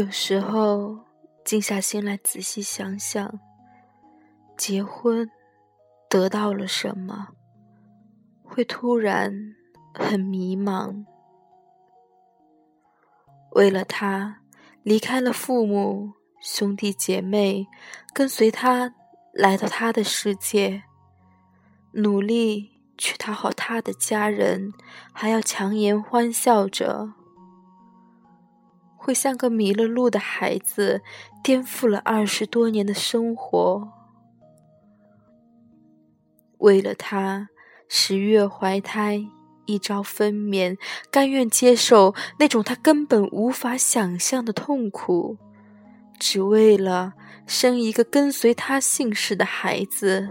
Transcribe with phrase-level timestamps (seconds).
[0.00, 0.98] 有时候
[1.44, 3.38] 静下心来仔细想想，
[4.56, 5.30] 结婚
[6.08, 7.28] 得到了什么，
[8.42, 9.54] 会突然
[9.92, 11.04] 很迷茫。
[13.50, 14.40] 为了他，
[14.82, 17.66] 离开了父母、兄弟姐妹，
[18.14, 18.94] 跟随他
[19.34, 20.84] 来到他的世界，
[21.92, 22.70] 努力。
[22.96, 24.74] 去讨好他的家人，
[25.10, 27.14] 还要强颜欢笑着，
[29.10, 31.02] 会像个迷了路的孩子，
[31.42, 33.92] 颠覆了二十多年的生活。
[36.58, 37.48] 为了他，
[37.88, 39.26] 十月怀胎，
[39.66, 40.78] 一朝分娩，
[41.10, 45.36] 甘愿接受那种他根本无法想象的痛苦，
[46.20, 47.14] 只为了
[47.48, 50.28] 生一个跟随他姓氏的孩子，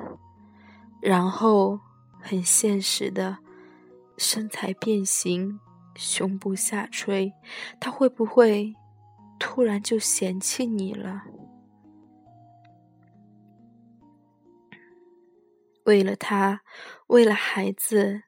[1.02, 1.82] 然后。
[2.22, 3.38] 很现实的，
[4.18, 5.58] 身材变形，
[6.00, 7.34] 胸部下垂，
[7.78, 8.74] 他会不会
[9.38, 11.24] 突然就嫌弃你了？
[15.84, 16.62] 为了他，
[17.08, 18.22] 为了孩子，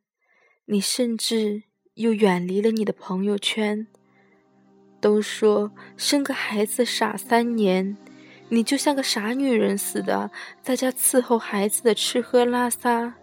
[0.65, 3.87] 你甚至又远离了你的朋友圈。
[4.99, 7.95] 都说生个孩子傻三年，
[8.49, 10.29] 你就像个傻女人似的，
[10.61, 13.15] 在家伺候孩子的吃喝拉撒。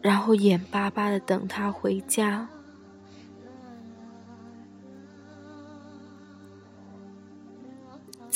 [0.00, 2.48] 然后眼巴巴的等他回家。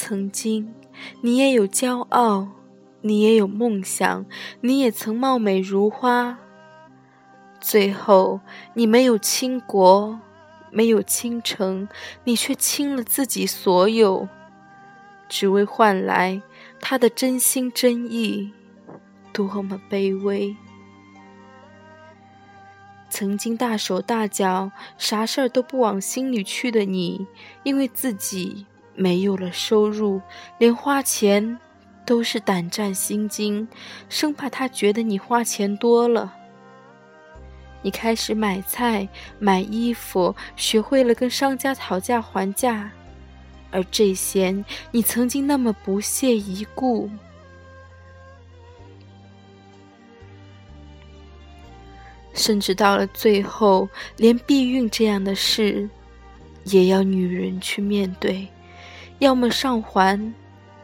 [0.05, 0.75] 曾经，
[1.21, 2.49] 你也有骄傲，
[3.03, 4.27] 你也有梦想，
[4.61, 6.41] 你也曾貌美如花。
[7.61, 8.41] 最后，
[8.75, 10.19] 你没有倾国，
[10.73, 11.89] 没有倾城，
[12.25, 14.29] 你却倾了自己所有，
[15.29, 16.43] 只为换来
[16.81, 18.51] 他的真心真意，
[19.33, 20.57] 多么卑微！
[23.09, 27.25] 曾经大手大脚、啥事儿都不往心里去的你，
[27.63, 30.21] 因为自己没有了收入，
[30.59, 31.59] 连花钱
[32.05, 33.67] 都是胆战心惊，
[34.09, 36.35] 生怕他觉得你花钱多了。
[37.83, 39.09] 你开始买菜、
[39.39, 42.91] 买衣服，学会了跟商家讨价还价，
[43.71, 44.55] 而这些
[44.91, 47.11] 你曾经那么不屑一顾。
[52.35, 55.89] 甚至到了最后，连避孕这样的事，
[56.65, 58.49] 也要女人去面对，
[59.23, 60.35] 要么上环，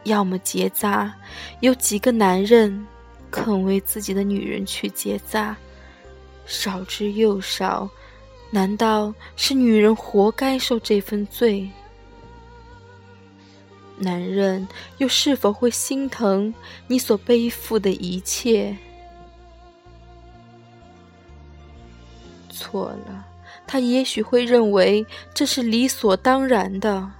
[0.05, 1.13] 要么结扎。
[1.59, 2.87] 有几个男人
[3.29, 5.55] 肯为自己的女人去结扎？
[6.45, 7.89] 少之又少。
[8.49, 11.69] 难道是女人活该受这份罪？
[13.97, 14.65] 男人
[14.99, 16.51] 又是否会心疼
[16.87, 18.73] 你所背负的一切？
[22.49, 23.25] 错了，
[23.67, 27.11] 他也许会认为这是理所当然的，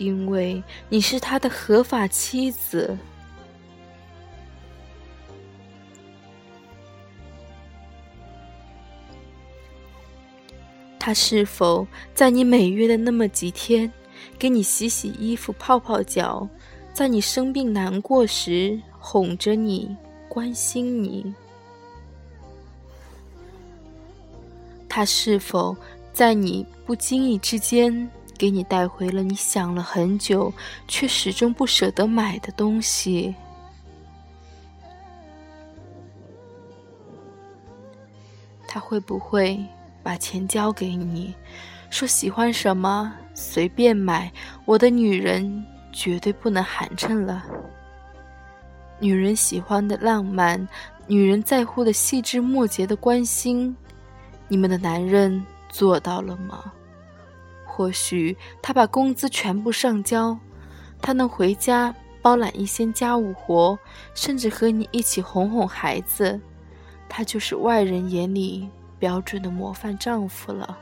[0.00, 2.96] 因为你是他的合法妻子。
[10.98, 13.92] 他是否在你每月的那么几天，
[14.38, 16.48] 给你洗洗衣服、泡泡脚，
[16.94, 19.94] 在你生病难过时哄着你、
[20.28, 21.34] 关心你？
[24.88, 25.76] 他是否
[26.12, 30.50] 在你不经意之间给你带回了你想了很久
[30.88, 33.34] 却始终不舍得买的东西？
[38.66, 39.62] 他会不会
[40.02, 41.34] 把钱交给你，
[41.90, 44.32] 说喜欢什么随便买？
[44.64, 45.62] 我的女人
[45.92, 47.44] 绝对不能寒碜了。
[49.00, 50.66] 女人喜欢的浪漫，
[51.06, 53.76] 女人在乎的细枝末节的关心。
[54.48, 56.72] 你们的男人做到了吗？
[57.70, 60.36] 或许他把工资全部上交，
[61.00, 63.78] 他能回家包揽一些家务活，
[64.14, 66.40] 甚至和你一起哄哄孩子，
[67.08, 68.68] 他就是外人眼里
[68.98, 70.76] 标准的模范丈夫了。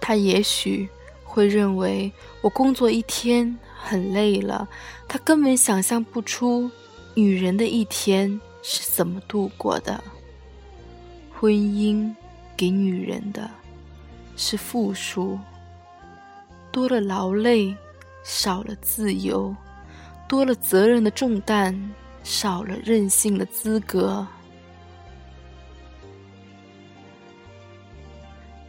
[0.00, 0.88] 他也许
[1.22, 3.58] 会认为我工作一天。
[3.80, 4.68] 很累了，
[5.06, 6.68] 他根本想象不出
[7.14, 10.02] 女人的一天是怎么度过的。
[11.30, 12.14] 婚姻
[12.56, 13.50] 给女人的
[14.36, 15.38] 是负数，
[16.72, 17.74] 多了劳累，
[18.24, 19.54] 少了自由；
[20.28, 21.78] 多了责任的重担，
[22.22, 24.26] 少了任性的资格。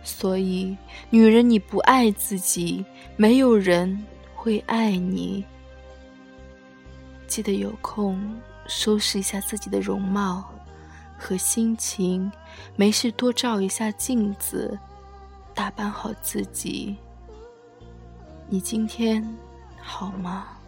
[0.04, 0.76] 所以，
[1.10, 4.06] 女人你不爱自己，没有人。
[4.42, 5.44] 会爱你，
[7.28, 8.18] 记得有空
[8.70, 10.46] 收拾一下自己的容貌，
[11.18, 12.32] 和心情，
[12.76, 14.78] 没事多照一下镜子，
[15.56, 16.96] 打扮好自己。
[18.48, 19.28] 你今天
[19.82, 20.59] 好吗？